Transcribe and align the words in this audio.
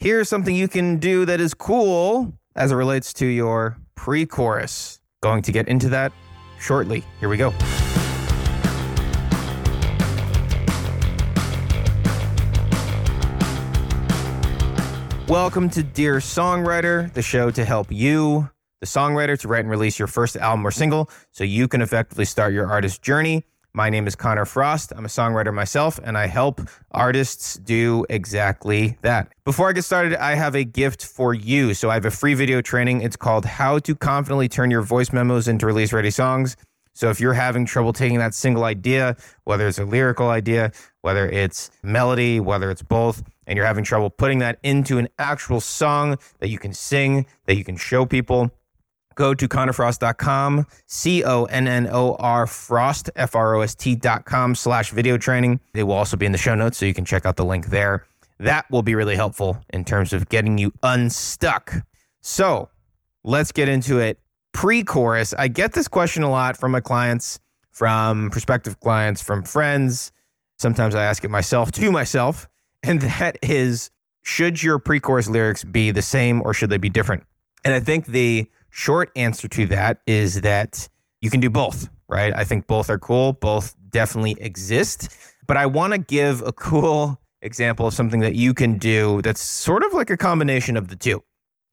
here's 0.00 0.30
something 0.30 0.54
you 0.54 0.66
can 0.66 0.96
do 0.96 1.26
that 1.26 1.40
is 1.40 1.52
cool 1.52 2.32
as 2.56 2.72
it 2.72 2.74
relates 2.74 3.12
to 3.12 3.26
your 3.26 3.76
pre 3.94 4.24
chorus. 4.24 4.98
Going 5.22 5.42
to 5.42 5.52
get 5.52 5.68
into 5.68 5.90
that 5.90 6.10
shortly. 6.58 7.04
Here 7.20 7.28
we 7.28 7.36
go. 7.36 7.50
Welcome 15.28 15.68
to 15.70 15.82
Dear 15.82 16.16
Songwriter, 16.16 17.12
the 17.12 17.22
show 17.22 17.50
to 17.50 17.64
help 17.64 17.92
you, 17.92 18.50
the 18.80 18.86
songwriter, 18.86 19.38
to 19.40 19.48
write 19.48 19.60
and 19.60 19.70
release 19.70 19.98
your 19.98 20.08
first 20.08 20.36
album 20.36 20.66
or 20.66 20.70
single 20.72 21.08
so 21.30 21.44
you 21.44 21.68
can 21.68 21.82
effectively 21.82 22.24
start 22.24 22.52
your 22.52 22.66
artist 22.66 23.02
journey. 23.02 23.44
My 23.72 23.88
name 23.88 24.08
is 24.08 24.16
Connor 24.16 24.46
Frost. 24.46 24.92
I'm 24.96 25.04
a 25.04 25.08
songwriter 25.08 25.54
myself, 25.54 26.00
and 26.02 26.18
I 26.18 26.26
help 26.26 26.60
artists 26.90 27.54
do 27.54 28.04
exactly 28.10 28.98
that. 29.02 29.32
Before 29.44 29.68
I 29.68 29.72
get 29.72 29.84
started, 29.84 30.16
I 30.16 30.34
have 30.34 30.56
a 30.56 30.64
gift 30.64 31.04
for 31.04 31.34
you. 31.34 31.72
So 31.74 31.88
I 31.88 31.94
have 31.94 32.04
a 32.04 32.10
free 32.10 32.34
video 32.34 32.60
training. 32.62 33.02
It's 33.02 33.14
called 33.14 33.44
How 33.44 33.78
to 33.78 33.94
Confidently 33.94 34.48
Turn 34.48 34.72
Your 34.72 34.82
Voice 34.82 35.12
Memos 35.12 35.46
into 35.46 35.66
Release 35.66 35.92
Ready 35.92 36.10
Songs. 36.10 36.56
So 36.94 37.10
if 37.10 37.20
you're 37.20 37.34
having 37.34 37.64
trouble 37.64 37.92
taking 37.92 38.18
that 38.18 38.34
single 38.34 38.64
idea, 38.64 39.16
whether 39.44 39.68
it's 39.68 39.78
a 39.78 39.84
lyrical 39.84 40.30
idea, 40.30 40.72
whether 41.02 41.28
it's 41.28 41.70
melody, 41.84 42.40
whether 42.40 42.72
it's 42.72 42.82
both, 42.82 43.22
and 43.46 43.56
you're 43.56 43.66
having 43.66 43.84
trouble 43.84 44.10
putting 44.10 44.40
that 44.40 44.58
into 44.64 44.98
an 44.98 45.08
actual 45.20 45.60
song 45.60 46.18
that 46.40 46.48
you 46.48 46.58
can 46.58 46.72
sing, 46.72 47.24
that 47.46 47.54
you 47.54 47.62
can 47.62 47.76
show 47.76 48.04
people, 48.04 48.50
go 49.14 49.34
to 49.34 49.48
connorfrost.com, 49.48 50.66
C 50.86 51.24
O 51.24 51.44
N 51.44 51.68
N 51.68 51.88
O 51.90 52.14
R 52.14 52.46
Frost, 52.46 53.10
F 53.16 53.34
R 53.34 53.56
O 53.56 53.60
S 53.60 53.74
T.com 53.74 54.54
slash 54.54 54.90
video 54.90 55.18
training. 55.18 55.60
It 55.74 55.84
will 55.84 55.94
also 55.94 56.16
be 56.16 56.26
in 56.26 56.32
the 56.32 56.38
show 56.38 56.54
notes, 56.54 56.78
so 56.78 56.86
you 56.86 56.94
can 56.94 57.04
check 57.04 57.26
out 57.26 57.36
the 57.36 57.44
link 57.44 57.66
there. 57.66 58.06
That 58.38 58.70
will 58.70 58.82
be 58.82 58.94
really 58.94 59.16
helpful 59.16 59.62
in 59.70 59.84
terms 59.84 60.12
of 60.12 60.28
getting 60.28 60.56
you 60.56 60.72
unstuck. 60.82 61.74
So 62.22 62.70
let's 63.22 63.52
get 63.52 63.68
into 63.68 63.98
it. 63.98 64.18
Pre 64.52 64.82
chorus, 64.82 65.34
I 65.34 65.48
get 65.48 65.74
this 65.74 65.88
question 65.88 66.22
a 66.22 66.30
lot 66.30 66.56
from 66.56 66.72
my 66.72 66.80
clients, 66.80 67.38
from 67.70 68.30
prospective 68.30 68.80
clients, 68.80 69.22
from 69.22 69.42
friends. 69.42 70.10
Sometimes 70.58 70.94
I 70.94 71.04
ask 71.04 71.24
it 71.24 71.30
myself 71.30 71.70
to 71.72 71.92
myself, 71.92 72.48
and 72.82 73.00
that 73.02 73.38
is 73.42 73.90
should 74.22 74.62
your 74.62 74.78
pre 74.78 75.00
chorus 75.00 75.28
lyrics 75.28 75.64
be 75.64 75.90
the 75.90 76.02
same 76.02 76.42
or 76.42 76.54
should 76.54 76.70
they 76.70 76.78
be 76.78 76.88
different? 76.88 77.24
And 77.64 77.74
I 77.74 77.80
think 77.80 78.06
the 78.06 78.48
short 78.70 79.10
answer 79.16 79.48
to 79.48 79.62
mm-hmm. 79.62 79.74
that 79.74 80.00
is 80.06 80.40
that 80.42 80.88
you 81.20 81.30
can 81.30 81.40
do 81.40 81.50
both, 81.50 81.88
right? 82.08 82.34
I 82.34 82.44
think 82.44 82.66
both 82.66 82.88
are 82.90 82.98
cool, 82.98 83.34
both 83.34 83.74
definitely 83.90 84.36
exist. 84.40 85.08
But 85.46 85.56
I 85.56 85.66
want 85.66 85.92
to 85.92 85.98
give 85.98 86.42
a 86.42 86.52
cool 86.52 87.20
example 87.42 87.86
of 87.86 87.94
something 87.94 88.20
that 88.20 88.34
you 88.34 88.54
can 88.54 88.78
do 88.78 89.20
that's 89.22 89.40
sort 89.40 89.82
of 89.82 89.92
like 89.92 90.10
a 90.10 90.16
combination 90.16 90.76
of 90.76 90.88
the 90.88 90.96
two. 90.96 91.22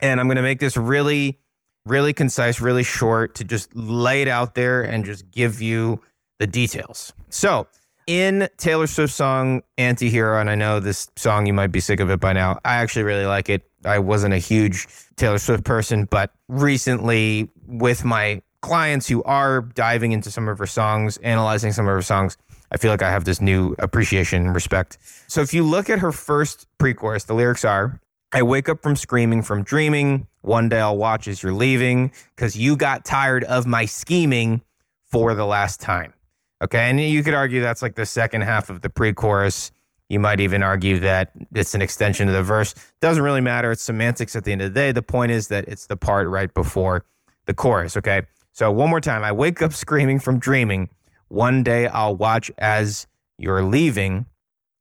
And 0.00 0.18
I'm 0.18 0.26
going 0.26 0.36
to 0.36 0.42
make 0.42 0.60
this 0.60 0.76
really 0.76 1.38
really 1.86 2.12
concise, 2.12 2.60
really 2.60 2.82
short 2.82 3.34
to 3.36 3.44
just 3.44 3.74
lay 3.74 4.22
it 4.22 4.28
out 4.28 4.54
there 4.54 4.82
and 4.82 5.04
just 5.04 5.30
give 5.30 5.60
you 5.60 6.00
the 6.38 6.46
details. 6.46 7.12
So, 7.28 7.66
in 8.06 8.48
Taylor 8.56 8.86
Swift's 8.86 9.16
song 9.16 9.62
Antihero, 9.78 10.40
and 10.40 10.50
I 10.50 10.54
know 10.54 10.80
this 10.80 11.08
song, 11.16 11.46
you 11.46 11.52
might 11.52 11.68
be 11.68 11.80
sick 11.80 12.00
of 12.00 12.10
it 12.10 12.18
by 12.18 12.32
now. 12.32 12.58
I 12.64 12.76
actually 12.76 13.04
really 13.04 13.26
like 13.26 13.48
it. 13.48 13.69
I 13.84 13.98
wasn't 13.98 14.34
a 14.34 14.38
huge 14.38 14.86
Taylor 15.16 15.38
Swift 15.38 15.64
person, 15.64 16.04
but 16.04 16.32
recently 16.48 17.50
with 17.66 18.04
my 18.04 18.42
clients 18.60 19.08
who 19.08 19.22
are 19.22 19.62
diving 19.62 20.12
into 20.12 20.30
some 20.30 20.48
of 20.48 20.58
her 20.58 20.66
songs, 20.66 21.16
analyzing 21.18 21.72
some 21.72 21.86
of 21.86 21.94
her 21.94 22.02
songs, 22.02 22.36
I 22.72 22.76
feel 22.76 22.90
like 22.90 23.02
I 23.02 23.10
have 23.10 23.24
this 23.24 23.40
new 23.40 23.74
appreciation 23.78 24.46
and 24.46 24.54
respect. 24.54 24.98
So 25.26 25.40
if 25.40 25.52
you 25.54 25.64
look 25.64 25.90
at 25.90 25.98
her 25.98 26.12
first 26.12 26.66
pre 26.78 26.94
chorus, 26.94 27.24
the 27.24 27.34
lyrics 27.34 27.64
are 27.64 28.00
I 28.32 28.42
wake 28.42 28.68
up 28.68 28.80
from 28.82 28.94
screaming 28.94 29.42
from 29.42 29.64
dreaming. 29.64 30.28
One 30.42 30.68
day 30.68 30.80
I'll 30.80 30.96
watch 30.96 31.26
as 31.26 31.42
you're 31.42 31.52
leaving 31.52 32.12
because 32.36 32.56
you 32.56 32.76
got 32.76 33.04
tired 33.04 33.42
of 33.44 33.66
my 33.66 33.86
scheming 33.86 34.62
for 35.04 35.34
the 35.34 35.44
last 35.44 35.80
time. 35.80 36.14
Okay. 36.62 36.88
And 36.90 37.00
you 37.00 37.24
could 37.24 37.34
argue 37.34 37.60
that's 37.60 37.82
like 37.82 37.96
the 37.96 38.06
second 38.06 38.42
half 38.42 38.70
of 38.70 38.82
the 38.82 38.90
pre 38.90 39.12
chorus. 39.12 39.72
You 40.10 40.18
might 40.18 40.40
even 40.40 40.62
argue 40.62 40.98
that 40.98 41.30
it's 41.54 41.74
an 41.74 41.80
extension 41.80 42.28
of 42.28 42.34
the 42.34 42.42
verse. 42.42 42.74
Doesn't 43.00 43.22
really 43.22 43.40
matter. 43.40 43.70
It's 43.70 43.82
semantics 43.82 44.34
at 44.34 44.42
the 44.44 44.50
end 44.50 44.60
of 44.60 44.74
the 44.74 44.80
day. 44.80 44.92
The 44.92 45.02
point 45.02 45.30
is 45.30 45.48
that 45.48 45.66
it's 45.68 45.86
the 45.86 45.96
part 45.96 46.28
right 46.28 46.52
before 46.52 47.04
the 47.46 47.54
chorus. 47.54 47.96
Okay. 47.96 48.22
So 48.52 48.72
one 48.72 48.90
more 48.90 49.00
time. 49.00 49.22
I 49.22 49.30
wake 49.30 49.62
up 49.62 49.72
screaming 49.72 50.18
from 50.18 50.40
dreaming. 50.40 50.90
One 51.28 51.62
day 51.62 51.86
I'll 51.86 52.16
watch 52.16 52.50
as 52.58 53.06
you're 53.38 53.62
leaving 53.62 54.26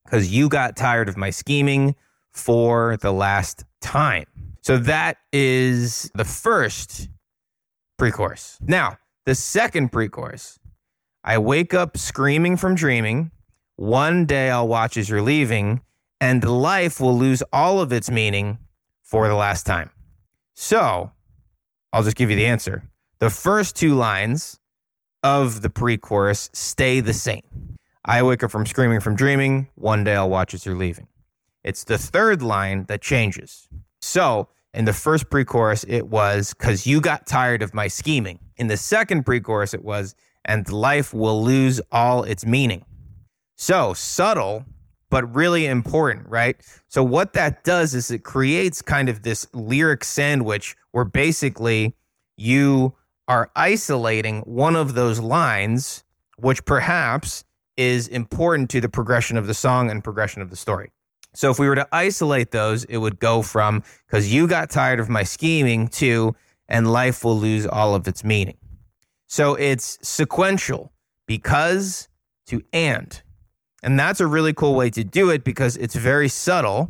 because 0.04 0.32
you 0.32 0.50
got 0.50 0.76
tired 0.76 1.08
of 1.08 1.16
my 1.16 1.30
scheming 1.30 1.96
for 2.32 2.98
the 2.98 3.12
last 3.12 3.66
time. 3.82 4.26
So 4.62 4.78
that 4.80 5.18
is 5.32 6.12
the 6.16 6.26
first 6.26 7.08
pre 8.00 8.10
chorus. 8.10 8.58
Now, 8.62 8.98
the 9.28 9.36
second 9.36 9.92
pre 9.92 10.10
chorus 10.10 10.58
I 11.24 11.38
wake 11.38 11.76
up 11.76 11.98
screaming 11.98 12.58
from 12.58 12.74
dreaming. 12.74 13.30
One 13.80 14.26
day 14.26 14.50
I'll 14.50 14.68
watch 14.68 14.98
as 14.98 15.08
you're 15.08 15.22
leaving, 15.22 15.80
and 16.20 16.44
life 16.44 17.00
will 17.00 17.18
lose 17.18 17.42
all 17.54 17.80
of 17.80 17.94
its 17.94 18.12
meaning 18.12 18.58
for 19.04 19.30
the 19.30 19.36
last 19.36 19.66
time. 19.66 19.90
So 20.54 21.14
I'll 21.94 22.04
just 22.04 22.18
give 22.18 22.30
you 22.30 22.36
the 22.36 22.46
answer. 22.46 22.90
The 23.20 23.30
first 23.30 23.78
two 23.78 23.96
lines 23.96 24.60
of 25.24 25.62
the 25.62 25.70
pre 25.70 25.96
chorus 25.96 26.50
stay 26.52 27.00
the 27.00 27.14
same. 27.14 27.78
I 28.04 28.22
wake 28.22 28.44
up 28.44 28.52
from 28.52 28.66
screaming 28.66 29.00
from 29.00 29.16
dreaming. 29.16 29.70
One 29.76 30.04
day 30.04 30.16
I'll 30.18 30.30
watch 30.30 30.54
as 30.54 30.66
you're 30.66 30.76
leaving. 30.76 31.08
It's 31.64 31.86
the 31.86 31.98
third 31.98 32.42
line 32.42 32.84
that 32.90 33.02
changes. 33.02 33.70
So 34.02 34.50
in 34.74 34.84
the 34.84 34.94
first 34.94 35.30
pre 35.30 35.46
chorus, 35.46 35.86
it 35.88 36.08
was 36.10 36.54
because 36.54 36.86
you 36.86 37.00
got 37.00 37.28
tired 37.28 37.62
of 37.62 37.74
my 37.74 37.88
scheming. 37.88 38.40
In 38.58 38.68
the 38.68 38.76
second 38.76 39.26
pre 39.26 39.40
chorus, 39.40 39.74
it 39.74 39.86
was, 39.86 40.16
and 40.44 40.70
life 40.70 41.14
will 41.14 41.42
lose 41.42 41.80
all 41.94 42.24
its 42.24 42.46
meaning. 42.46 42.84
So 43.62 43.94
subtle, 43.94 44.64
but 45.10 45.36
really 45.36 45.66
important, 45.66 46.30
right? 46.30 46.56
So 46.88 47.04
what 47.04 47.34
that 47.34 47.66
does 47.66 47.94
is 47.94 48.10
it 48.10 48.24
creates 48.24 48.82
kind 48.82 49.10
of 49.10 49.24
this 49.24 49.46
lyric 49.54 50.06
sandwich 50.06 50.78
where 50.92 51.04
basically 51.04 51.94
you 52.38 52.96
are 53.28 53.52
isolating 53.58 54.40
one 54.44 54.78
of 54.78 54.94
those 54.94 55.20
lines, 55.20 56.06
which 56.38 56.64
perhaps 56.64 57.44
is 57.76 58.08
important 58.08 58.70
to 58.70 58.80
the 58.80 58.88
progression 58.88 59.36
of 59.36 59.46
the 59.46 59.54
song 59.54 59.92
and 59.92 60.06
progression 60.06 60.42
of 60.42 60.50
the 60.52 60.56
story. 60.56 60.94
So 61.34 61.52
if 61.52 61.60
we 61.60 61.68
were 61.68 61.76
to 61.76 61.88
isolate 61.92 62.52
those, 62.52 62.86
it 62.86 63.00
would 63.00 63.20
go 63.20 63.42
from 63.42 63.84
because 64.08 64.34
you 64.34 64.48
got 64.48 64.70
tired 64.70 65.02
of 65.02 65.10
my 65.10 65.24
scheming 65.24 65.90
to 66.00 66.34
and 66.70 66.94
life 66.94 67.26
will 67.26 67.38
lose 67.38 67.68
all 67.68 67.94
of 67.94 68.08
its 68.08 68.24
meaning. 68.24 68.58
So 69.28 69.56
it's 69.56 70.00
sequential 70.02 70.94
because 71.28 72.08
to 72.48 72.64
and. 72.72 73.22
And 73.82 74.00
that's 74.00 74.20
a 74.20 74.28
really 74.28 74.54
cool 74.54 74.76
way 74.76 74.90
to 74.92 75.04
do 75.04 75.30
it 75.30 75.44
because 75.44 75.78
it's 75.78 75.96
very 75.96 76.28
subtle 76.28 76.90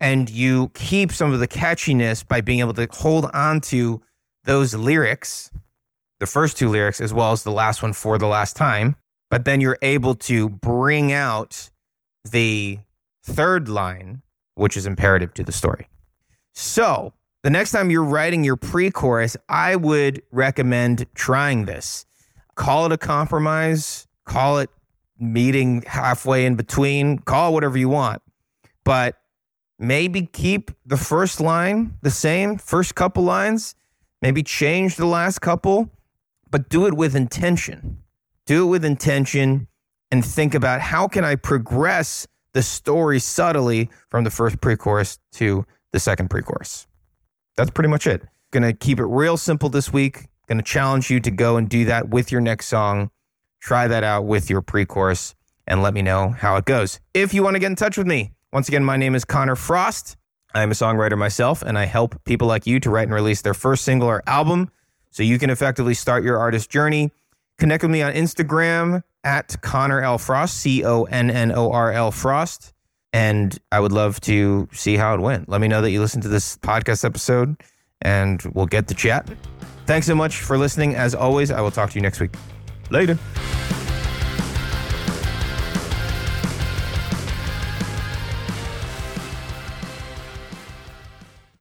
and 0.00 0.30
you 0.30 0.70
keep 0.74 1.12
some 1.12 1.32
of 1.32 1.40
the 1.40 1.48
catchiness 1.48 2.26
by 2.26 2.40
being 2.40 2.60
able 2.60 2.74
to 2.74 2.88
hold 2.90 3.26
on 3.32 3.60
to 3.60 4.00
those 4.44 4.74
lyrics, 4.74 5.50
the 6.20 6.26
first 6.26 6.56
two 6.56 6.68
lyrics, 6.68 7.00
as 7.00 7.12
well 7.12 7.32
as 7.32 7.42
the 7.42 7.50
last 7.50 7.82
one 7.82 7.92
for 7.92 8.18
the 8.18 8.26
last 8.26 8.56
time. 8.56 8.96
But 9.30 9.44
then 9.44 9.60
you're 9.60 9.78
able 9.82 10.14
to 10.14 10.48
bring 10.48 11.12
out 11.12 11.70
the 12.30 12.78
third 13.22 13.68
line, 13.68 14.22
which 14.54 14.76
is 14.76 14.86
imperative 14.86 15.34
to 15.34 15.44
the 15.44 15.52
story. 15.52 15.88
So, 16.54 17.12
the 17.42 17.50
next 17.50 17.70
time 17.70 17.90
you're 17.90 18.04
writing 18.04 18.42
your 18.42 18.56
pre 18.56 18.90
chorus, 18.90 19.36
I 19.48 19.76
would 19.76 20.22
recommend 20.32 21.06
trying 21.14 21.66
this. 21.66 22.04
Call 22.56 22.86
it 22.86 22.92
a 22.92 22.98
compromise, 22.98 24.08
call 24.24 24.58
it 24.58 24.70
meeting 25.18 25.82
halfway 25.86 26.46
in 26.46 26.54
between, 26.54 27.18
call 27.18 27.52
whatever 27.52 27.76
you 27.76 27.88
want. 27.88 28.22
But 28.84 29.16
maybe 29.78 30.22
keep 30.26 30.70
the 30.86 30.96
first 30.96 31.40
line 31.40 31.96
the 32.02 32.10
same, 32.10 32.58
first 32.58 32.94
couple 32.94 33.22
lines, 33.22 33.74
maybe 34.22 34.42
change 34.42 34.96
the 34.96 35.06
last 35.06 35.40
couple, 35.40 35.90
but 36.50 36.68
do 36.68 36.86
it 36.86 36.94
with 36.94 37.14
intention. 37.14 37.98
Do 38.46 38.66
it 38.66 38.70
with 38.70 38.84
intention 38.84 39.68
and 40.10 40.24
think 40.24 40.54
about 40.54 40.80
how 40.80 41.06
can 41.06 41.24
I 41.24 41.36
progress 41.36 42.26
the 42.54 42.62
story 42.62 43.18
subtly 43.18 43.90
from 44.10 44.24
the 44.24 44.30
first 44.30 44.60
pre 44.60 44.76
chorus 44.76 45.18
to 45.32 45.66
the 45.92 46.00
second 46.00 46.28
pre 46.28 46.42
chorus. 46.42 46.86
That's 47.56 47.70
pretty 47.70 47.88
much 47.88 48.06
it. 48.06 48.22
Gonna 48.50 48.72
keep 48.72 48.98
it 48.98 49.04
real 49.04 49.36
simple 49.36 49.68
this 49.68 49.92
week. 49.92 50.28
Gonna 50.46 50.62
challenge 50.62 51.10
you 51.10 51.20
to 51.20 51.30
go 51.30 51.56
and 51.56 51.68
do 51.68 51.84
that 51.84 52.08
with 52.08 52.32
your 52.32 52.40
next 52.40 52.66
song. 52.68 53.10
Try 53.60 53.88
that 53.88 54.04
out 54.04 54.24
with 54.24 54.48
your 54.50 54.62
pre 54.62 54.84
chorus 54.84 55.34
and 55.66 55.82
let 55.82 55.94
me 55.94 56.02
know 56.02 56.30
how 56.30 56.56
it 56.56 56.64
goes. 56.64 57.00
If 57.14 57.34
you 57.34 57.42
want 57.42 57.54
to 57.54 57.60
get 57.60 57.66
in 57.66 57.76
touch 57.76 57.98
with 57.98 58.06
me, 58.06 58.32
once 58.52 58.68
again, 58.68 58.84
my 58.84 58.96
name 58.96 59.14
is 59.14 59.24
Connor 59.24 59.56
Frost. 59.56 60.16
I'm 60.54 60.70
a 60.70 60.74
songwriter 60.74 61.18
myself, 61.18 61.60
and 61.62 61.76
I 61.78 61.84
help 61.84 62.24
people 62.24 62.48
like 62.48 62.66
you 62.66 62.80
to 62.80 62.88
write 62.90 63.02
and 63.04 63.12
release 63.12 63.42
their 63.42 63.52
first 63.52 63.84
single 63.84 64.08
or 64.08 64.22
album 64.26 64.70
so 65.10 65.22
you 65.22 65.38
can 65.38 65.50
effectively 65.50 65.92
start 65.92 66.24
your 66.24 66.38
artist 66.38 66.70
journey. 66.70 67.10
Connect 67.58 67.82
with 67.82 67.90
me 67.90 68.00
on 68.00 68.12
Instagram 68.14 69.02
at 69.24 69.60
Connor 69.60 70.00
L. 70.00 70.16
Frost, 70.16 70.56
C 70.56 70.84
O 70.84 71.04
N 71.04 71.30
N 71.30 71.52
O 71.52 71.70
R 71.70 71.92
L 71.92 72.10
Frost. 72.10 72.72
and 73.12 73.58
I 73.72 73.80
would 73.80 73.92
love 73.92 74.20
to 74.22 74.68
see 74.72 74.96
how 74.96 75.14
it 75.14 75.20
went. 75.20 75.48
Let 75.48 75.60
me 75.60 75.68
know 75.68 75.82
that 75.82 75.90
you 75.90 76.00
listened 76.00 76.22
to 76.22 76.28
this 76.28 76.56
podcast 76.58 77.04
episode, 77.04 77.56
and 78.02 78.42
we'll 78.54 78.66
get 78.66 78.86
the 78.86 78.94
chat. 78.94 79.28
Thanks 79.86 80.06
so 80.06 80.14
much 80.14 80.36
for 80.42 80.56
listening. 80.56 80.94
As 80.94 81.14
always, 81.14 81.50
I 81.50 81.60
will 81.60 81.70
talk 81.70 81.90
to 81.90 81.96
you 81.96 82.02
next 82.02 82.20
week. 82.20 82.34
Later. 82.90 83.18